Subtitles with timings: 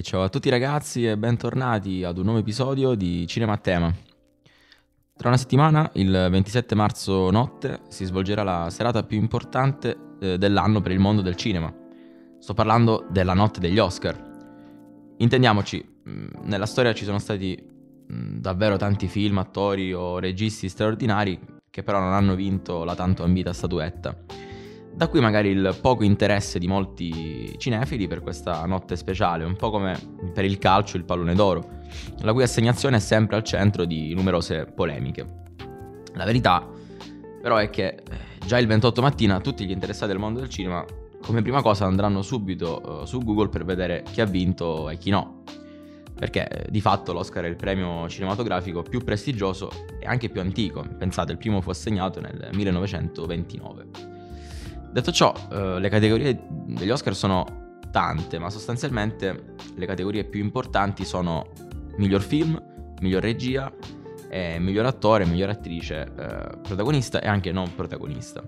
[0.00, 3.94] ciao a tutti ragazzi e bentornati ad un nuovo episodio di Cinema a Tema.
[5.14, 10.80] Tra una settimana, il 27 marzo notte, si svolgerà la serata più importante eh, dell'anno
[10.80, 11.70] per il mondo del cinema.
[12.38, 15.14] Sto parlando della notte degli Oscar.
[15.18, 17.62] Intendiamoci, mm, nella storia ci sono stati
[18.10, 23.24] mm, davvero tanti film, attori o registi straordinari che però non hanno vinto la tanto
[23.24, 24.45] ambita statuetta.
[24.96, 29.68] Da qui magari il poco interesse di molti cinefili per questa notte speciale, un po'
[29.68, 29.94] come
[30.32, 31.82] per il calcio il pallone d'oro,
[32.20, 35.26] la cui assegnazione è sempre al centro di numerose polemiche.
[36.14, 36.66] La verità
[37.42, 38.02] però è che eh,
[38.46, 40.82] già il 28 mattina tutti gli interessati al mondo del cinema
[41.20, 45.10] come prima cosa andranno subito uh, su Google per vedere chi ha vinto e chi
[45.10, 45.42] no.
[46.14, 49.68] Perché eh, di fatto l'Oscar è il premio cinematografico più prestigioso
[50.00, 50.82] e anche più antico.
[50.96, 54.15] Pensate, il primo fu assegnato nel 1929.
[54.96, 61.04] Detto ciò, eh, le categorie degli Oscar sono tante, ma sostanzialmente le categorie più importanti
[61.04, 61.48] sono
[61.98, 62.58] miglior film,
[63.02, 63.70] miglior regia,
[64.30, 68.42] eh, miglior attore, miglior attrice, eh, protagonista e anche non protagonista.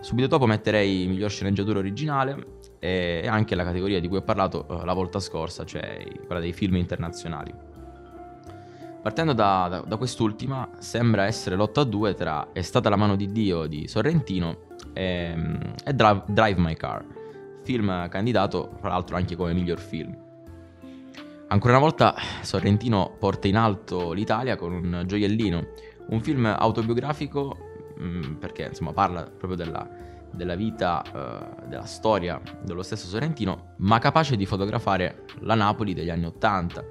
[0.00, 4.84] Subito dopo metterei miglior sceneggiatura originale e anche la categoria di cui ho parlato eh,
[4.84, 7.54] la volta scorsa, cioè quella dei film internazionali.
[9.02, 13.16] Partendo da, da, da quest'ultima, sembra essere lotta a due tra È stata la mano
[13.16, 14.66] di Dio di Sorrentino
[14.98, 15.32] e,
[15.84, 17.04] e Drive, Drive My Car,
[17.62, 20.26] film candidato tra l'altro anche come miglior film.
[21.50, 25.66] Ancora una volta Sorrentino porta in alto l'Italia con un gioiellino,
[26.08, 27.56] un film autobiografico
[28.00, 29.88] mm, perché insomma parla proprio della,
[30.32, 36.10] della vita, uh, della storia dello stesso Sorrentino, ma capace di fotografare la Napoli degli
[36.10, 36.84] anni Ottanta,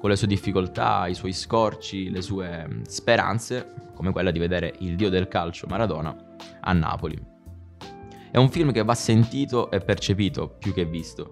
[0.00, 4.74] con le sue difficoltà, i suoi scorci, le sue mm, speranze, come quella di vedere
[4.80, 6.14] il dio del calcio Maradona
[6.60, 7.31] a Napoli.
[8.32, 11.30] È un film che va sentito e percepito più che visto.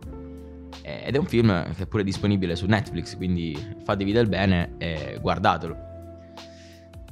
[0.83, 5.17] Ed è un film che è pure disponibile su Netflix, quindi fatevi del bene e
[5.19, 5.89] guardatelo.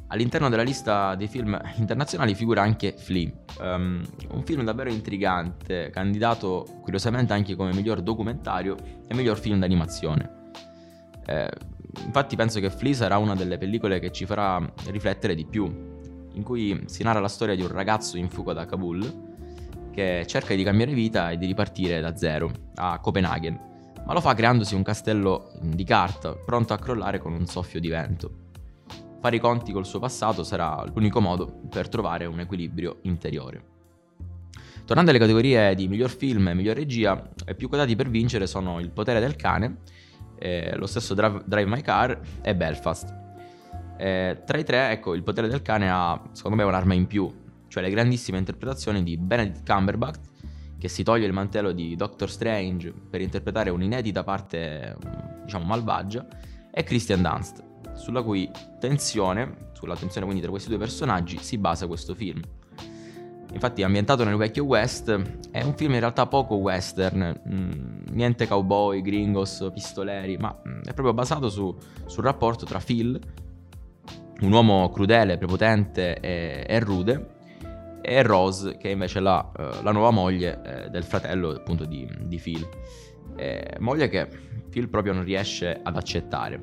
[0.08, 3.30] All'interno della lista dei film internazionali figura anche Flea,
[3.60, 4.02] um,
[4.32, 8.76] un film davvero intrigante, candidato curiosamente anche come miglior documentario
[9.06, 10.50] e miglior film d'animazione.
[11.24, 11.50] Eh,
[12.04, 15.64] infatti penso che Flea sarà una delle pellicole che ci farà riflettere di più,
[16.34, 19.27] in cui si narra la storia di un ragazzo in fuga da Kabul
[19.98, 23.58] che cerca di cambiare vita e di ripartire da zero a Copenaghen,
[24.06, 27.88] ma lo fa creandosi un castello di carta pronto a crollare con un soffio di
[27.88, 28.30] vento.
[29.20, 33.76] Fare i conti col suo passato sarà l'unico modo per trovare un equilibrio interiore.
[34.84, 38.78] Tornando alle categorie di miglior film e miglior regia, i più quotati per vincere sono
[38.78, 39.78] Il potere del cane,
[40.38, 43.12] eh, lo stesso Drive, Drive, My Car e Belfast.
[43.96, 47.28] Eh, tra i tre, ecco, Il potere del cane ha secondo me un'arma in più,
[47.68, 50.20] cioè le grandissime interpretazioni di Benedict Cumberbatch,
[50.78, 54.96] che si toglie il mantello di Doctor Strange per interpretare un'inedita parte,
[55.44, 56.26] diciamo, malvagia,
[56.70, 57.64] e Christian Dunst,
[57.94, 62.40] sulla cui tensione, sulla tensione quindi tra questi due personaggi, si basa questo film.
[63.50, 65.10] Infatti, ambientato nel vecchio West,
[65.50, 70.92] è un film in realtà poco western, mh, niente cowboy, gringos, pistoleri, ma mh, è
[70.92, 71.74] proprio basato su,
[72.04, 73.18] sul rapporto tra Phil,
[74.40, 77.36] un uomo crudele, prepotente e, e rude,
[78.08, 82.08] e Rose, che è invece la, uh, la nuova moglie eh, del fratello appunto di,
[82.22, 82.66] di Phil.
[83.36, 84.26] Eh, moglie che
[84.70, 86.62] Phil proprio non riesce ad accettare.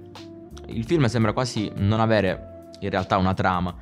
[0.68, 3.76] Il film sembra quasi non avere in realtà una trama,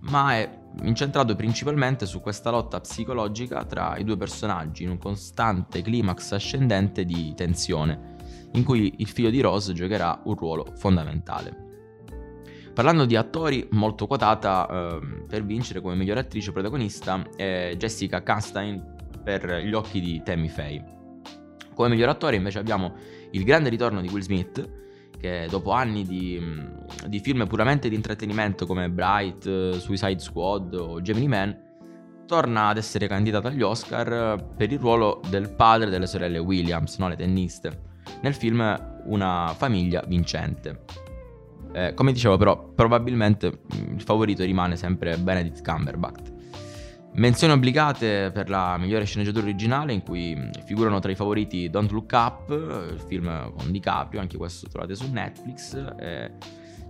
[0.00, 5.82] ma è incentrato principalmente su questa lotta psicologica tra i due personaggi in un costante
[5.82, 8.16] climax ascendente di tensione,
[8.52, 11.63] in cui il figlio di Rose giocherà un ruolo fondamentale.
[12.74, 18.96] Parlando di attori, molto quotata eh, per vincere come miglior attrice protagonista è Jessica Chastain
[19.22, 20.84] per Gli occhi di Tammy Faye.
[21.72, 22.94] Come miglior attore invece abbiamo
[23.30, 24.68] il grande ritorno di Will Smith,
[25.20, 26.42] che dopo anni di,
[27.06, 31.56] di film puramente di intrattenimento come Bright, Suicide Squad o Gemini Man,
[32.26, 37.06] torna ad essere candidato agli Oscar per il ruolo del padre delle sorelle Williams, no,
[37.06, 37.82] le tenniste,
[38.22, 41.03] nel film Una famiglia vincente.
[41.74, 46.32] Eh, come dicevo però, probabilmente mm, il favorito rimane sempre Benedict Cumberbatch.
[47.16, 51.90] Menzioni obbligate per la migliore sceneggiatura originale in cui mm, figurano tra i favoriti Don't
[51.90, 56.32] Look Up, il film con DiCaprio, anche questo trovate su Netflix, e,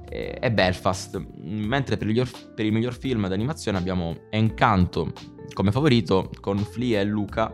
[0.08, 1.16] e, e Belfast.
[1.40, 5.12] Mentre per il, miglior, per il miglior film d'animazione abbiamo Encanto
[5.54, 7.52] come favorito con Flea e Luca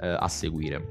[0.00, 0.86] eh, a seguire.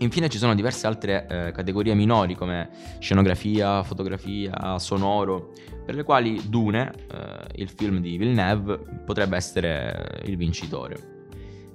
[0.00, 5.52] Infine ci sono diverse altre eh, categorie minori come scenografia, fotografia, sonoro,
[5.86, 11.14] per le quali Dune, eh, il film di Villeneuve, potrebbe essere il vincitore.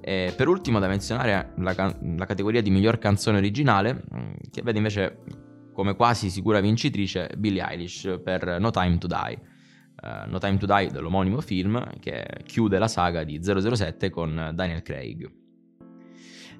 [0.01, 4.77] E per ultimo da menzionare la, la, categoria di miglior canzone originale, mm, che vede
[4.77, 5.19] invece
[5.73, 9.49] come quasi sicura vincitrice Billie Eilish per No Time to Die.
[10.01, 14.81] Uh, no Time to Die dell'omonimo film che chiude la saga di 007 con Daniel
[14.81, 15.40] Craig.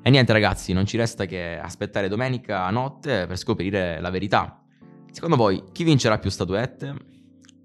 [0.03, 4.63] E niente ragazzi, non ci resta che aspettare domenica notte per scoprire la verità.
[5.11, 6.95] Secondo voi chi vincerà più statuette?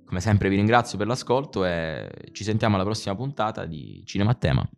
[0.05, 4.35] Come sempre vi ringrazio per l'ascolto e ci sentiamo alla prossima puntata di Cinema a
[4.35, 4.69] Tema.